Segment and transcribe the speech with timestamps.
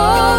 [0.00, 0.37] Oh.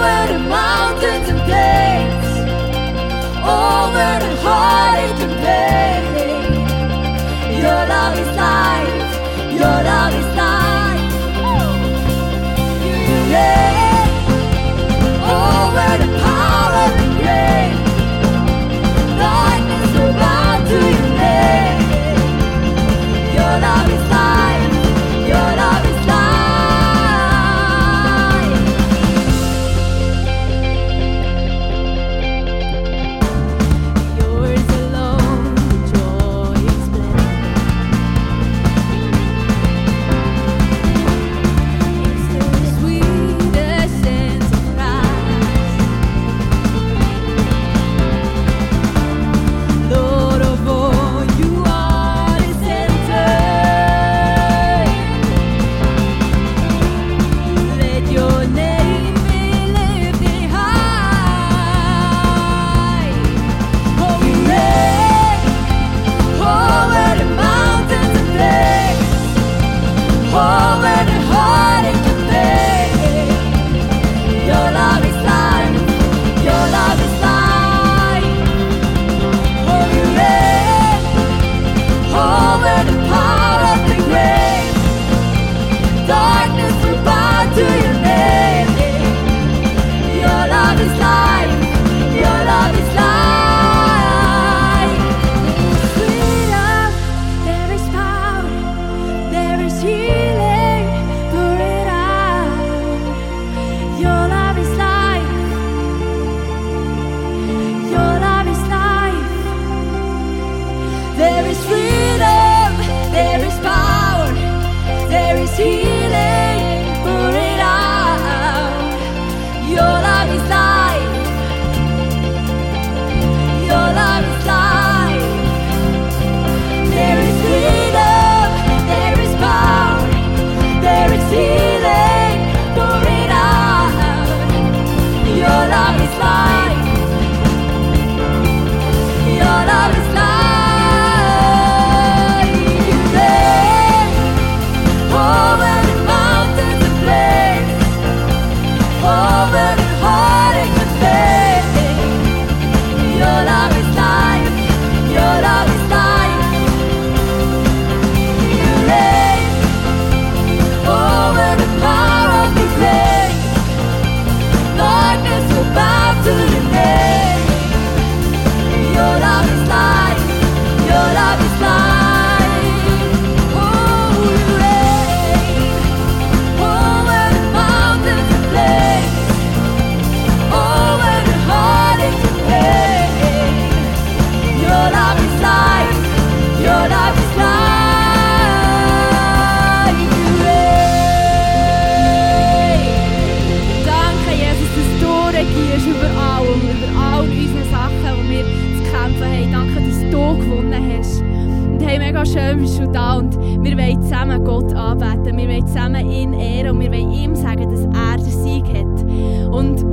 [204.30, 205.38] Zusammen Gott anbeten.
[205.38, 209.04] Wir wollen zusammen ihn ehren und wir wollen ihm sagen, dass er den Sieg hat.
[209.52, 209.84] Und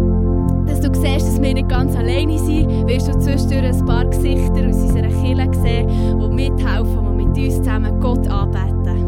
[0.68, 4.68] dass du siehst, dass wir nicht ganz alleine sind, wirst du zwischendurch ein paar Gesichter
[4.68, 5.88] aus unserer Kirche sehen,
[6.20, 9.05] die mithelfen, die mit uns zusammen Gott anbeten.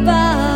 [0.00, 0.49] goodbye.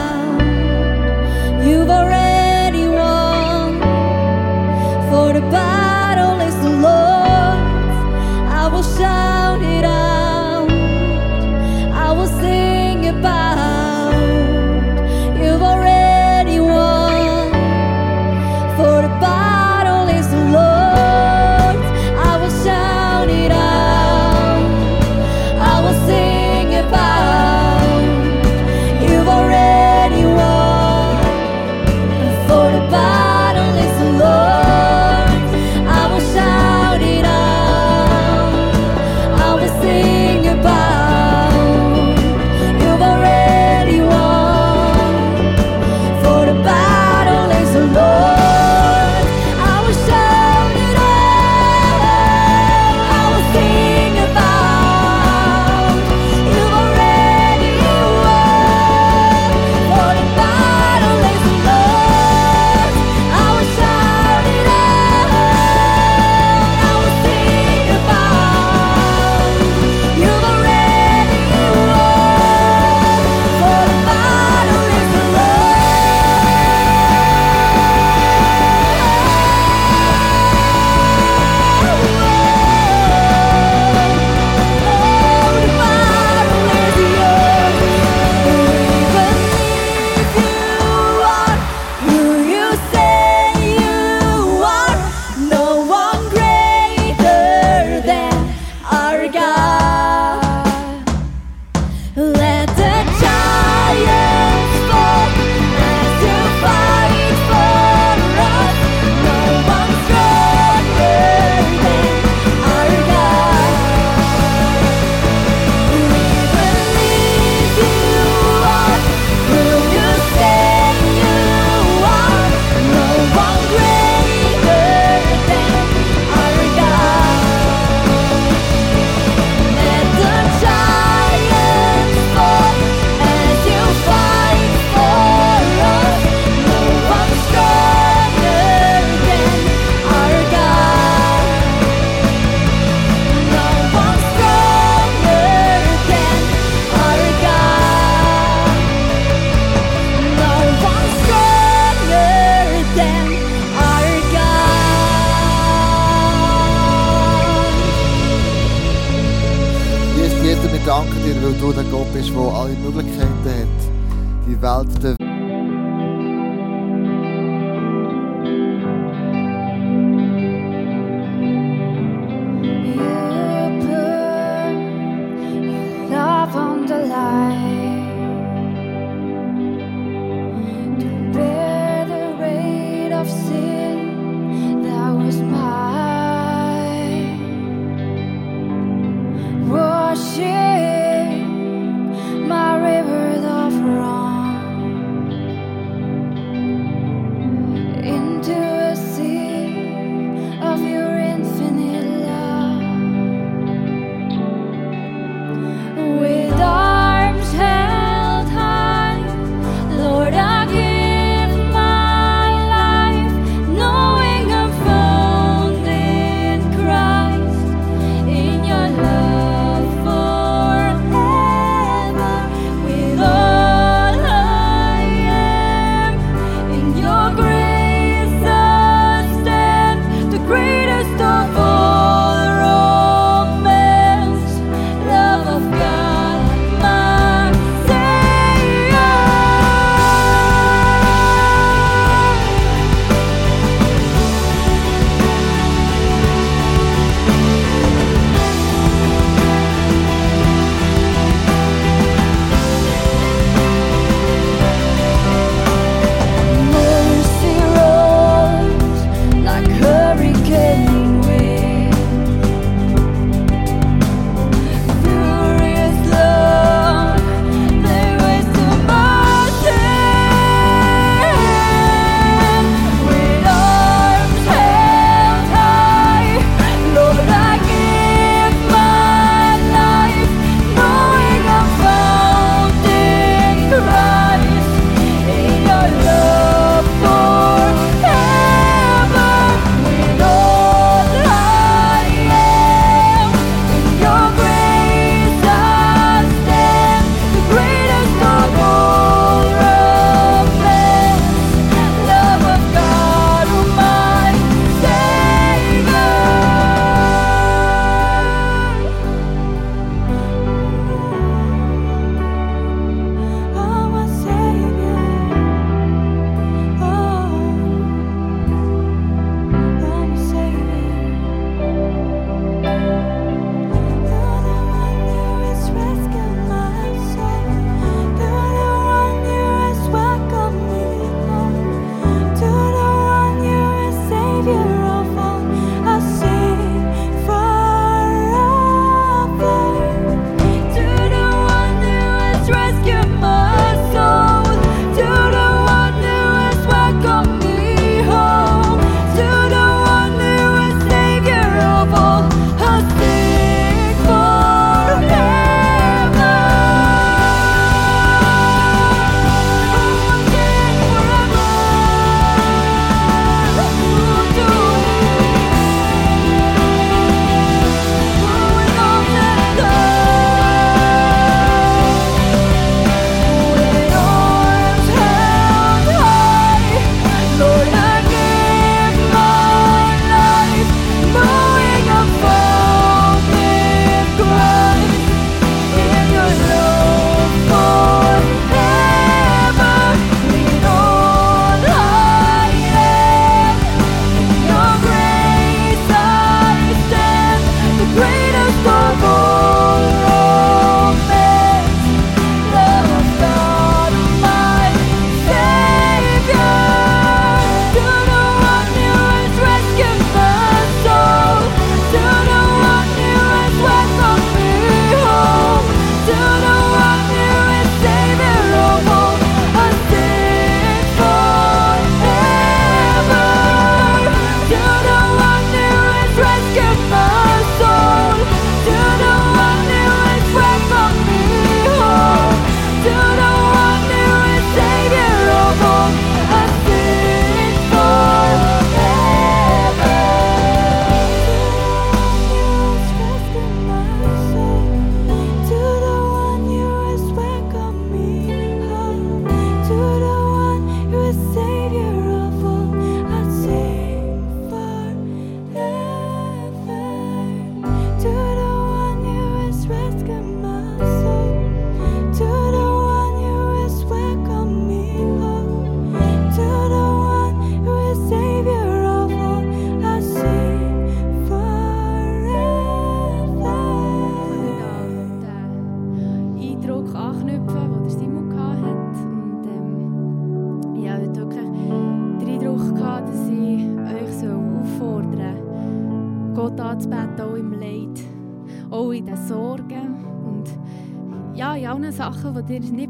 [162.15, 165.24] Bist, der alle Möglichkeiten hat, die Welt zu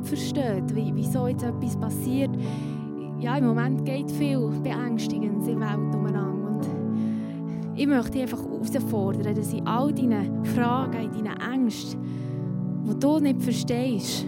[0.05, 2.31] versteht, wie, wieso jetzt etwas passiert.
[3.19, 6.49] Ja, im Moment geht viel Beängstigendes in der Welt umeinander.
[6.49, 6.69] Und
[7.75, 12.01] ich möchte dich einfach herausfordern, dass in all deinen Fragen, in deinen Ängsten,
[12.87, 14.27] die du nicht verstehst,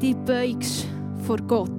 [0.00, 0.86] dich beugst
[1.24, 1.70] vor Gott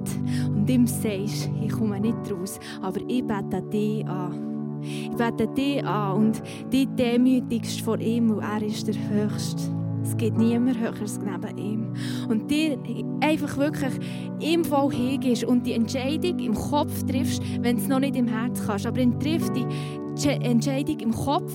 [0.48, 4.80] und ihm sagst, ich komme nicht raus, aber ich bete dich an.
[4.82, 9.62] Ich bete dich an und dich demütigst vor ihm, weil er ist der Höchste.
[10.06, 11.92] Es gibt niemand Höheres neben ihm.
[12.28, 12.78] Und dir
[13.20, 13.92] einfach wirklich
[14.38, 18.62] ihm voll hingehst und die Entscheidung im Kopf triffst, wenn es noch nicht im Herz
[18.64, 18.86] kannst.
[18.86, 19.66] Aber dann trifft die
[20.28, 21.52] Entscheidung im Kopf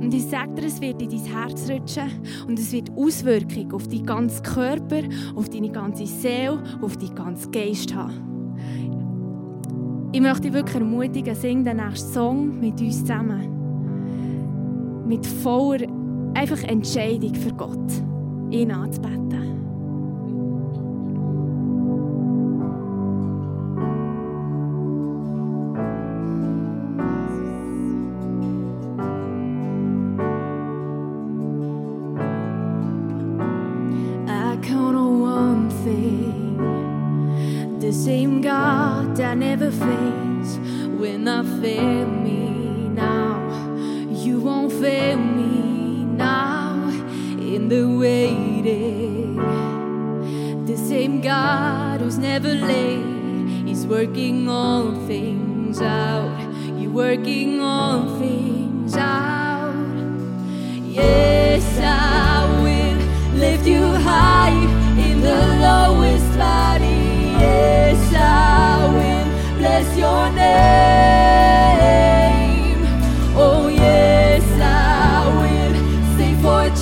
[0.00, 2.10] und ich sage dir, es wird in dein Herz rutschen
[2.46, 5.00] und es wird Auswirkungen auf deinen ganzen Körper,
[5.34, 8.32] auf deine ganze Seele, auf deinen ganzen Geist haben.
[10.12, 13.48] Ich möchte dich wirklich ermutigen, sing den nächsten Song mit uns zusammen.
[15.06, 16.01] Mit voller
[16.34, 17.92] einfach Entscheidung für Gott,
[18.50, 19.51] ihn anzubeten.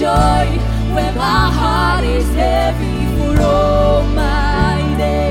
[0.01, 0.47] Joy
[0.95, 5.30] when my heart is heavy for all my days.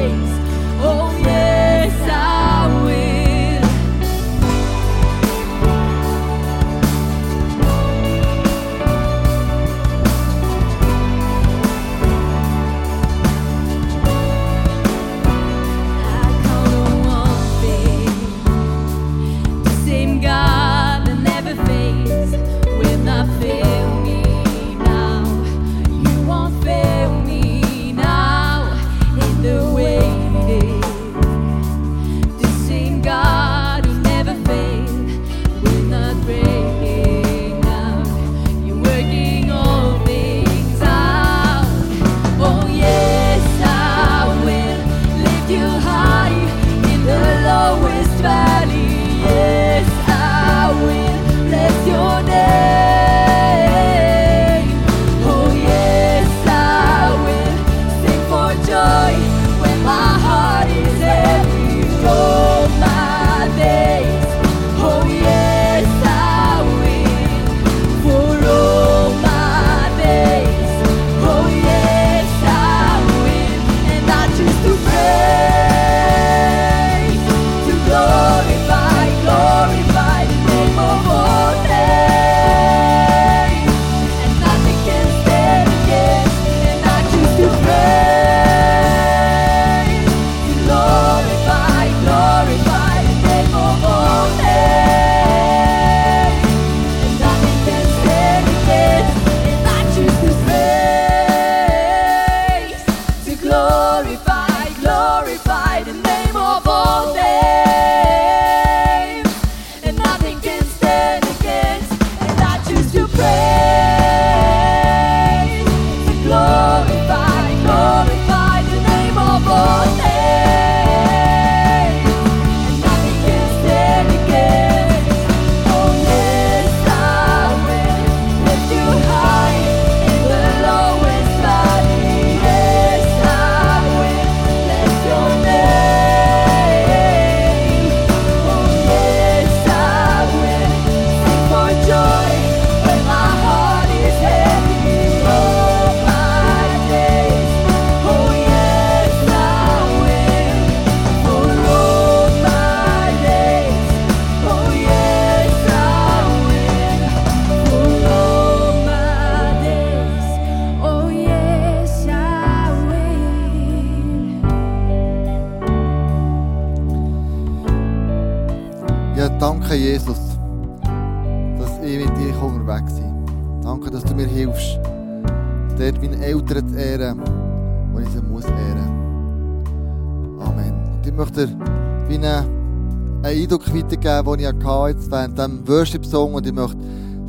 [183.69, 186.77] Eindruck weitergeben, den ich hatte während diesem Worship-Song und ich möchte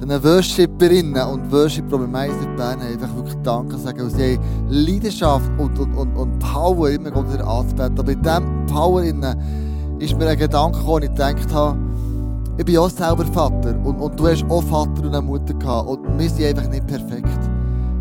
[0.01, 5.51] den Worshiperinnen und Worshipper, die wir in Bern einfach wirklich Danke sagen, weil sie Leidenschaft
[5.59, 7.99] und, und, und, und Power immer Gott wieder anzubeten.
[7.99, 11.79] Aber in diesem Power ist mir ein Gedanke gekommen, ich gedacht habe,
[12.57, 15.89] ich bin auch selber Vater und, und du hast auch Vater und eine Mutter gehabt
[15.89, 17.41] und wir sind einfach nicht perfekt.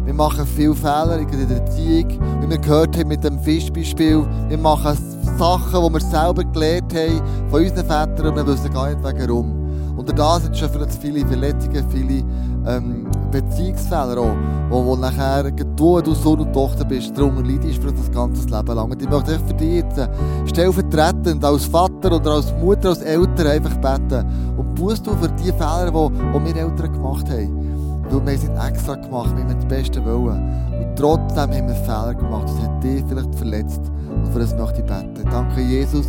[0.06, 2.08] Wir machen viele Fehler in der Erziehung,
[2.42, 4.26] wie wir gehört haben mit dem Fischbeispiel.
[4.48, 4.98] Wir machen
[5.40, 9.96] Sachen, die wir selber gelernt haben von unseren Vätern und wir wissen gar nicht warum.
[9.96, 12.24] Und da sind schon vielleicht viele Verletzungen, viele
[12.68, 14.36] ähm, Beziehungsfehler auch,
[14.70, 18.76] wo, wo nachher du, du Sohn und Tochter bist, darunter leidest für das ganze Leben
[18.76, 18.92] lang.
[18.92, 20.10] Und ich möchte dich für dich jetzt
[20.46, 24.26] stellvertretend als Vater oder als Mutter, als Eltern einfach beten.
[24.58, 28.04] Und bußt du für die Fehler, die, die wir Eltern gemacht haben.
[28.10, 30.42] Weil wir sind extra gemacht, wir haben das Beste wollen.
[30.80, 32.50] Und trotzdem haben wir Fehler gemacht.
[32.50, 33.82] Das hat dich vielleicht verletzt.
[34.24, 35.28] Und für das möchte ich beten.
[35.30, 36.08] Danke, Jesus,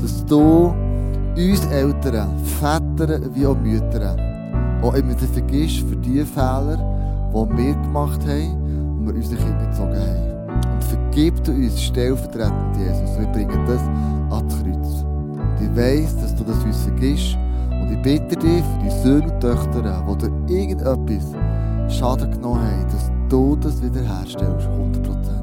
[0.00, 0.74] dass du
[1.36, 4.16] uns Eltern, Väter wie auch Mütter,
[4.82, 6.78] auch immer vergisst für die Fehler,
[7.30, 10.74] die wir gemacht haben und wir unsere Kinder gezogen haben.
[10.74, 13.18] Und vergib du uns stellvertretend, Jesus.
[13.18, 13.82] Wir bringen das
[14.30, 15.04] ans Kreuz.
[15.04, 17.36] Und ich weiss, dass du das uns vergisst.
[17.70, 21.34] Und ich bitte dich für die Söhne und Töchter, die dir irgendetwas
[21.88, 25.39] Schaden genommen haben, dass du das wiederherstellst, 100%.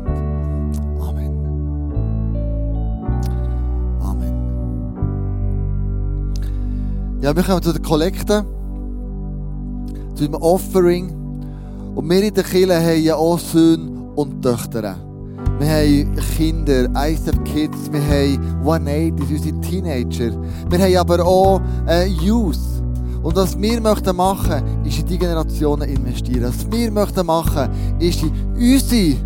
[7.20, 8.46] Ja, wir kommen zu der Kollekte,
[10.14, 11.10] zu dem Offering.
[11.96, 14.96] Und wir in der Kirche haben ja auch Söhne und Töchter.
[15.58, 20.32] Wir haben Kinder, ISF Kids, wir haben 180, unsere Teenager.
[20.70, 22.60] Wir haben aber auch äh, Youth.
[23.24, 26.44] Und was wir möchten machen, ist in die Generationen investieren.
[26.44, 29.18] Was wir möchten machen, ist in unsere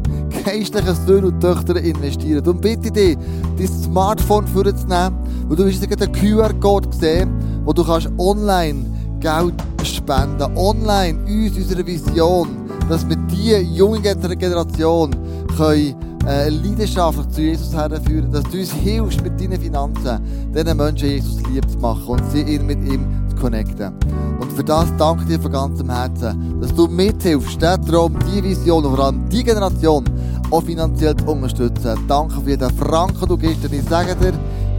[0.45, 2.41] geistlichen Söhne und Töchter investieren.
[2.41, 3.17] Darum bitte dich,
[3.57, 5.17] dein Smartphone vorzunehmen,
[5.49, 8.85] wo du wirst den QR-Code sehen wo du kannst online
[9.19, 12.47] Geld spenden, online uns, unserer Vision,
[12.89, 15.11] dass wir diese junge Generation
[15.55, 15.95] können,
[16.27, 20.19] äh, leidenschaftlich zu Jesus herführen, dass du uns hilfst mit deinen Finanzen,
[20.53, 23.93] diesen Menschen Jesus lieb zu machen und sie mit ihm zu connecten.
[24.39, 28.43] Und für das danke ich dir von ganzem Herzen, dass du mithilfst, diesen Traum, diese
[28.43, 30.05] Vision und vor allem diese Generation
[30.51, 31.97] auch finanziell zu unterstützen.
[32.07, 34.33] Danke für jeden Franken, den du gibst, und ich sage dir,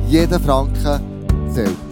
[0.09, 1.01] jeder Franken
[1.53, 1.91] zählt.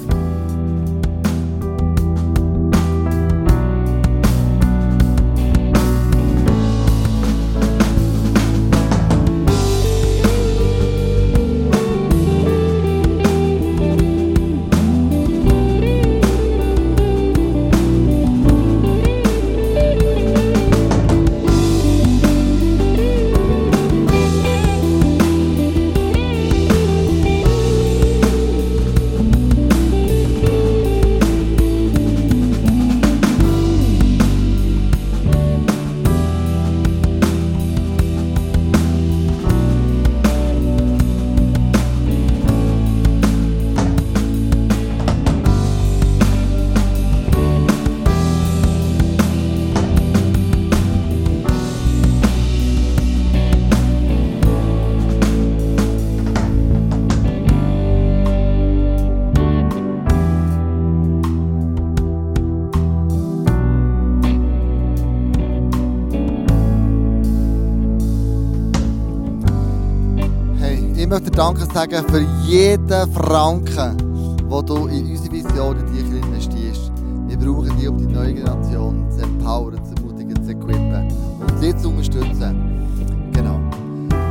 [71.11, 76.92] Möchte Danke sagen für jeden Franken, den du in unsere Vision in dich investierst.
[77.27, 81.09] Wir brauchen dich, um die neue Generation zu empowern, zu ermutigen, zu equippen
[81.40, 82.87] und sie zu unterstützen.
[83.33, 83.59] Genau.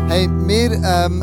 [0.07, 1.21] Hey, wir ähm,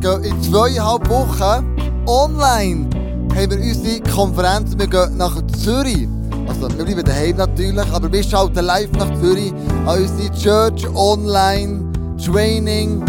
[0.00, 1.76] gehen in zweieinhalb Wochen
[2.08, 2.88] online
[3.36, 4.76] haben wir unsere Konferenz.
[4.76, 6.08] Wir gehen nach Zürich.
[6.48, 9.52] Also, wir bleiben daheim natürlich, aber wir schalten live nach Zürich
[9.86, 11.84] an unsere Church Online
[12.18, 13.04] Training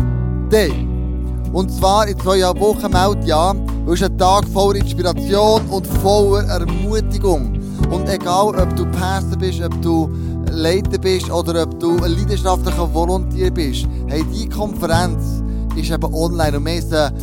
[0.51, 0.96] Day.
[1.53, 3.53] Und zwar in zwei Wochen meldet ja,
[3.85, 7.59] weil es ein Tag voller Inspiration und voller Ermutigung.
[7.89, 10.09] Und egal, ob du Pastor bist, ob du
[10.51, 15.41] Leiter bist oder ob du ein leidenschaftlicher Volontär bist, hey, die Konferenz
[15.75, 17.13] ist eben online und wir haben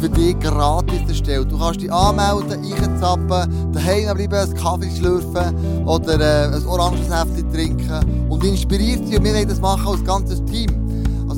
[0.00, 1.50] für dich gratis erstellt.
[1.50, 8.28] Du kannst dich anmelden, einzappen, daheim bleiben, einen Kaffee schlürfen oder äh, ein Orangensäfte trinken
[8.28, 9.18] und inspiriert dich.
[9.18, 10.87] Und wir wollen das machen als ganzes Team.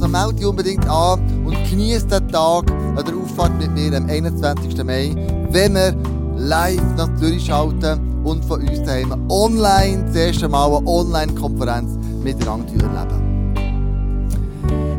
[0.01, 4.09] Also melde dich unbedingt an und genieße den Tag an der Auffahrt mit mir am
[4.09, 4.83] 21.
[4.83, 5.15] Mai,
[5.51, 5.95] wenn wir
[6.39, 12.73] live nach Zürich schalten und von uns daheim online das erste Mal eine Online-Konferenz miteinander
[12.73, 13.55] erleben.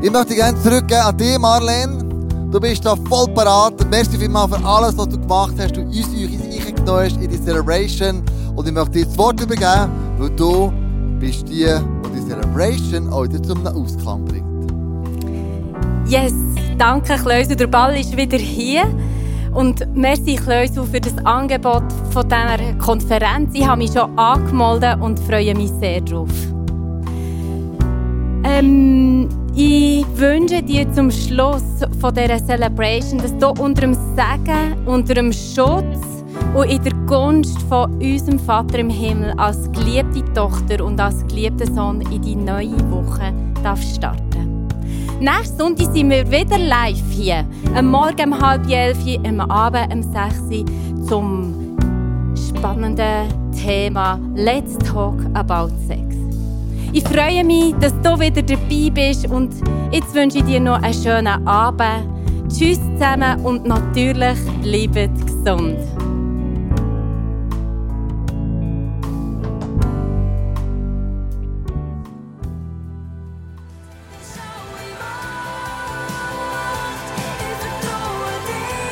[0.04, 2.06] Ich möchte gerne zurückgeben an dich, Marlene.
[2.52, 3.74] Du bist da voll parat.
[3.90, 5.78] Merci vielmals für alles, was du gemacht hast.
[5.78, 8.22] Du uns eingenommen hast in die Celebration.
[8.56, 10.72] Und ich möchte dir das Wort übergeben, weil du
[11.20, 14.51] bist die, die die Celebration wieder zum Ausklang bringt.
[16.12, 16.34] Yes,
[16.78, 18.84] danke Kleusel, der Ball ist wieder hier.
[19.54, 23.56] Und merci Kleusel für das Angebot von dieser Konferenz.
[23.56, 26.28] Ich habe mich schon angemeldet und freue mich sehr drauf.
[28.44, 31.64] Ähm, ich wünsche dir zum Schluss
[32.02, 37.58] von dieser Celebration, dass du unter dem Segen, unter dem Schutz und in der Gunst
[37.70, 42.78] von unserem Vater im Himmel als geliebte Tochter und als geliebter Sohn in die neue
[42.92, 43.32] Woche
[43.64, 44.51] darfst starten.
[45.22, 47.46] Nächsten Sonntag sind wir wieder live hier.
[47.76, 50.42] Am Morgen um halb elf, am Abend um sechs
[51.08, 51.78] zum
[52.36, 56.16] spannenden Thema Let's Talk About Sex.
[56.92, 59.54] Ich freue mich, dass du wieder dabei bist und
[59.92, 62.10] jetzt wünsche ich dir noch einen schönen Abend.
[62.50, 65.78] Tschüss zusammen und natürlich bleibt gesund.